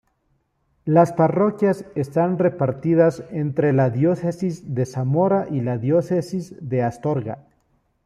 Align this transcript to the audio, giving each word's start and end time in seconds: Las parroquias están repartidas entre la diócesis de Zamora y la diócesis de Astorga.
Las 0.85 1.13
parroquias 1.13 1.85
están 1.93 2.39
repartidas 2.39 3.23
entre 3.29 3.71
la 3.71 3.91
diócesis 3.91 4.73
de 4.73 4.87
Zamora 4.87 5.45
y 5.51 5.61
la 5.61 5.77
diócesis 5.77 6.55
de 6.59 6.81
Astorga. 6.81 7.45